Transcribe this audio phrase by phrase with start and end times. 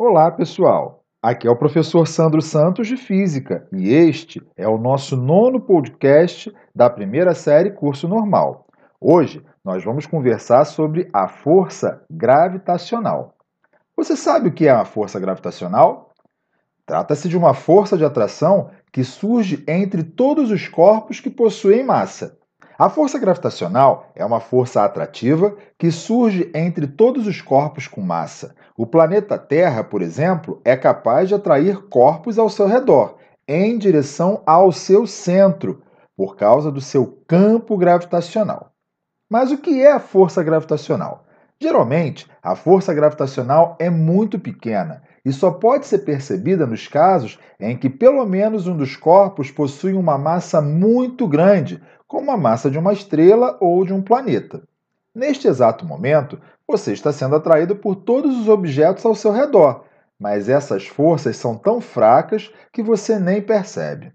[0.00, 1.02] Olá, pessoal!
[1.20, 6.54] Aqui é o professor Sandro Santos de Física e este é o nosso nono podcast
[6.72, 8.68] da primeira série Curso Normal.
[9.00, 13.34] Hoje nós vamos conversar sobre a força gravitacional.
[13.96, 16.12] Você sabe o que é a força gravitacional?
[16.86, 22.38] Trata-se de uma força de atração que surge entre todos os corpos que possuem massa.
[22.78, 28.54] A força gravitacional é uma força atrativa que surge entre todos os corpos com massa.
[28.76, 33.16] O planeta Terra, por exemplo, é capaz de atrair corpos ao seu redor,
[33.48, 35.82] em direção ao seu centro,
[36.16, 38.70] por causa do seu campo gravitacional.
[39.28, 41.24] Mas o que é a força gravitacional?
[41.60, 47.76] Geralmente, a força gravitacional é muito pequena e só pode ser percebida nos casos em
[47.76, 52.78] que pelo menos um dos corpos possui uma massa muito grande, como a massa de
[52.78, 54.62] uma estrela ou de um planeta.
[55.14, 59.84] Neste exato momento, você está sendo atraído por todos os objetos ao seu redor,
[60.18, 64.12] mas essas forças são tão fracas que você nem percebe.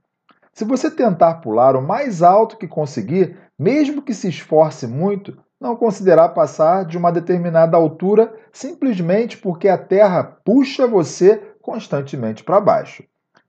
[0.52, 5.76] Se você tentar pular o mais alto que conseguir, mesmo que se esforce muito, não
[5.76, 13.04] considerar passar de uma determinada altura simplesmente porque a Terra puxa você constantemente para baixo.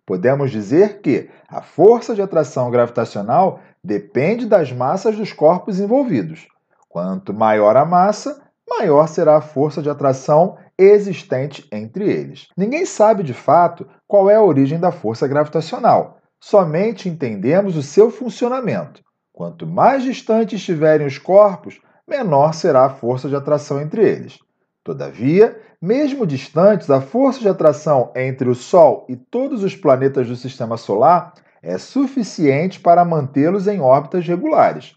[0.07, 6.47] Podemos dizer que a força de atração gravitacional depende das massas dos corpos envolvidos.
[6.89, 12.49] Quanto maior a massa, maior será a força de atração existente entre eles.
[12.57, 18.11] Ninguém sabe de fato qual é a origem da força gravitacional, somente entendemos o seu
[18.11, 19.03] funcionamento.
[19.33, 24.39] Quanto mais distantes estiverem os corpos, menor será a força de atração entre eles.
[24.85, 30.37] Todavia, mesmo distantes, a força de atração entre o Sol e todos os planetas do
[30.37, 31.33] sistema solar
[31.63, 34.95] é suficiente para mantê-los em órbitas regulares.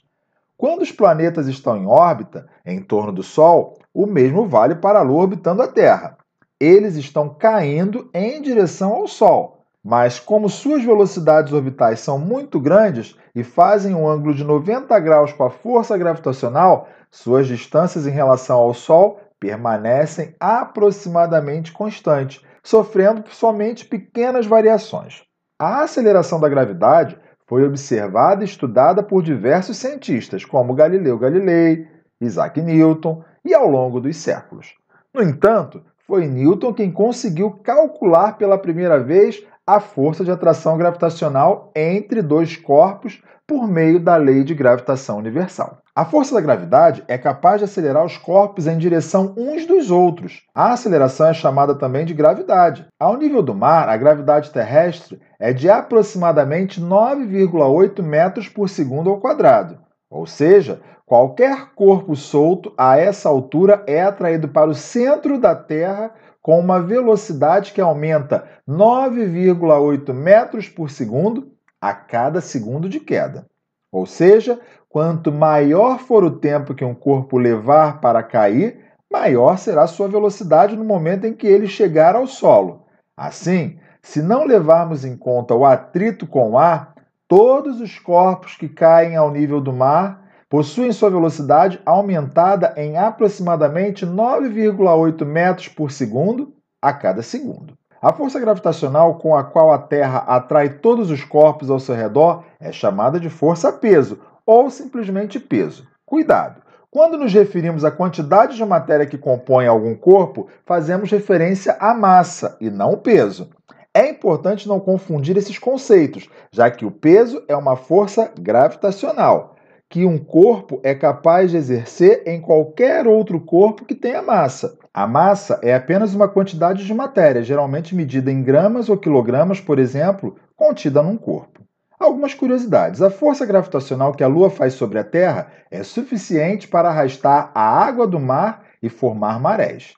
[0.58, 5.04] Quando os planetas estão em órbita em torno do Sol, o mesmo vale para a
[5.04, 6.18] Lua orbitando a Terra.
[6.60, 13.16] Eles estão caindo em direção ao Sol, mas como suas velocidades orbitais são muito grandes
[13.34, 18.58] e fazem um ângulo de 90 graus com a força gravitacional, suas distâncias em relação
[18.58, 25.24] ao Sol permanecem aproximadamente constantes, sofrendo somente pequenas variações.
[25.60, 31.88] A aceleração da gravidade foi observada e estudada por diversos cientistas, como Galileu Galilei,
[32.20, 34.76] Isaac Newton, e ao longo dos séculos.
[35.14, 41.74] No entanto, foi Newton quem conseguiu calcular pela primeira vez a força de atração gravitacional
[41.76, 45.80] entre dois corpos por meio da lei de gravitação universal.
[45.94, 50.44] A força da gravidade é capaz de acelerar os corpos em direção uns dos outros.
[50.56, 52.86] A aceleração é chamada também de gravidade.
[52.98, 59.20] Ao nível do mar, a gravidade terrestre é de aproximadamente 9,8 metros por segundo ao
[59.20, 59.80] quadrado.
[60.10, 66.12] Ou seja, qualquer corpo solto a essa altura é atraído para o centro da Terra
[66.48, 73.46] com uma velocidade que aumenta 9,8 metros por segundo a cada segundo de queda.
[73.92, 78.80] Ou seja, quanto maior for o tempo que um corpo levar para cair,
[79.12, 82.86] maior será sua velocidade no momento em que ele chegar ao solo.
[83.18, 86.96] Assim, se não levarmos em conta o atrito com o ar,
[87.28, 94.06] todos os corpos que caem ao nível do mar possuem sua velocidade aumentada em aproximadamente
[94.06, 97.78] 9,8 metros por segundo a cada segundo.
[98.02, 102.44] A força gravitacional com a qual a Terra atrai todos os corpos ao seu redor
[102.60, 105.88] é chamada de força-peso ou simplesmente peso.
[106.06, 106.62] Cuidado!
[106.90, 112.56] Quando nos referimos à quantidade de matéria que compõe algum corpo, fazemos referência à massa
[112.62, 113.50] e não o peso.
[113.94, 119.57] É importante não confundir esses conceitos, já que o peso é uma força gravitacional
[119.90, 124.78] que um corpo é capaz de exercer em qualquer outro corpo que tenha massa.
[124.94, 129.80] A massa é apenas uma quantidade de matéria, geralmente medida em gramas ou quilogramas, por
[129.80, 131.62] exemplo, contida num corpo.
[132.00, 133.02] Algumas curiosidades.
[133.02, 137.62] A força gravitacional que a Lua faz sobre a Terra é suficiente para arrastar a
[137.62, 139.94] água do mar e formar marés.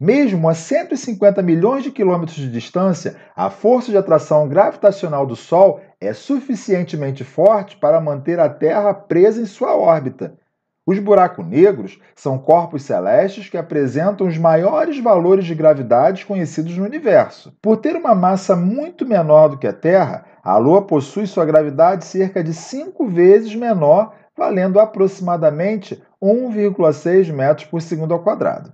[0.00, 5.78] Mesmo a 150 milhões de quilômetros de distância, a força de atração gravitacional do Sol
[6.00, 10.38] é suficientemente forte para manter a Terra presa em sua órbita.
[10.86, 16.86] Os buracos negros são corpos celestes que apresentam os maiores valores de gravidade conhecidos no
[16.86, 17.52] universo.
[17.60, 22.06] Por ter uma massa muito menor do que a Terra, a Lua possui sua gravidade
[22.06, 28.72] cerca de 5 vezes menor, valendo aproximadamente 1,6 metros por segundo ao quadrado.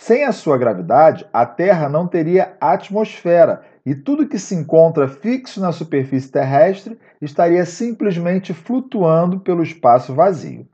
[0.00, 5.60] Sem a sua gravidade, a Terra não teria atmosfera e tudo que se encontra fixo
[5.60, 10.68] na superfície terrestre estaria simplesmente flutuando pelo espaço vazio.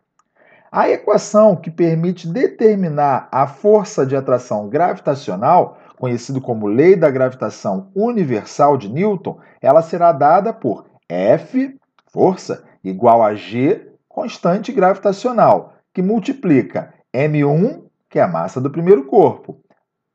[0.71, 7.91] A equação que permite determinar a força de atração gravitacional, conhecido como lei da gravitação
[7.95, 11.75] universal de Newton, ela será dada por F,
[12.09, 17.84] força, igual a G, constante gravitacional, que multiplica m1,
[18.15, 19.61] que é a massa do primeiro corpo,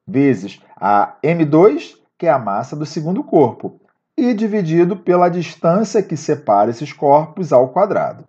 [0.07, 3.77] vezes a m2, que é a massa do segundo corpo,
[4.15, 8.23] e dividido pela distância que separa esses corpos ao quadrado.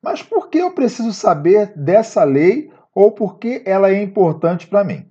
[0.00, 4.84] Mas por que eu preciso saber dessa lei ou por que ela é importante para
[4.84, 5.04] mim?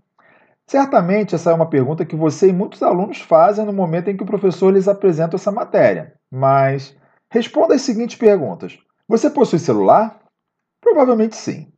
[0.66, 4.24] Certamente essa é uma pergunta que você e muitos alunos fazem no momento em que
[4.24, 6.14] o professor lhes apresenta essa matéria.
[6.32, 6.96] Mas
[7.30, 10.22] responda as seguintes perguntas: Você possui celular?
[10.80, 11.73] Provavelmente sim.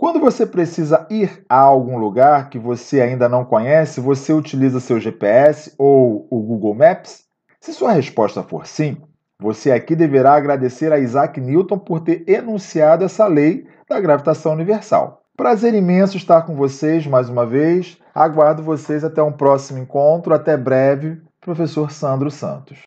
[0.00, 4.98] Quando você precisa ir a algum lugar que você ainda não conhece, você utiliza seu
[4.98, 7.24] GPS ou o Google Maps?
[7.60, 8.96] Se sua resposta for sim,
[9.38, 15.20] você aqui deverá agradecer a Isaac Newton por ter enunciado essa lei da gravitação universal.
[15.36, 17.98] Prazer imenso estar com vocês mais uma vez.
[18.14, 20.32] Aguardo vocês até um próximo encontro.
[20.32, 22.78] Até breve, professor Sandro Santos.